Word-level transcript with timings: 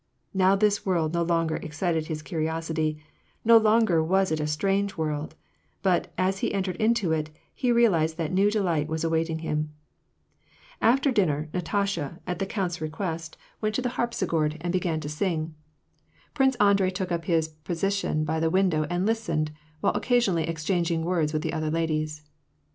Now 0.33 0.55
this 0.55 0.83
world 0.83 1.13
no 1.13 1.21
longer 1.21 1.57
excited 1.57 2.07
his 2.07 2.23
curiosity, 2.23 2.97
no 3.45 3.57
longer 3.57 4.03
was 4.03 4.31
it 4.31 4.39
a 4.39 4.47
strange 4.47 4.97
world; 4.97 5.35
but, 5.83 6.11
as 6.17 6.39
he 6.39 6.51
entered 6.55 6.77
into 6.77 7.11
it, 7.11 7.29
he 7.53 7.71
realized 7.71 8.17
that 8.17 8.33
new 8.33 8.49
delight 8.49 8.87
was 8.87 9.03
awaiting 9.03 9.37
him. 9.45 9.69
After 10.81 11.11
dinner, 11.11 11.49
Natasha, 11.53 12.19
at 12.25 12.39
the 12.39 12.47
count's 12.47 12.81
request, 12.81 13.37
went 13.61 13.75
to 13.75 13.81
the 13.83 13.89
216 13.89 14.27
WAR 14.35 14.45
AND 14.45 14.53
PEACE. 14.53 14.57
harpischord 14.59 14.65
and 14.65 14.73
began 14.73 14.99
to 15.01 15.07
sing. 15.07 15.53
Prince 16.33 16.55
Andrei 16.55 16.89
took 16.89 17.11
up 17.11 17.25
liis 17.25 17.53
position 17.63 18.23
by 18.25 18.39
the 18.39 18.49
window 18.49 18.87
and 18.89 19.05
listened, 19.05 19.51
while 19.81 19.93
occasionally 19.93 20.47
ex 20.47 20.63
changing 20.63 21.03
words 21.05 21.31
with 21.31 21.43
the 21.43 21.53
other 21.53 21.69
ladies. 21.69 22.23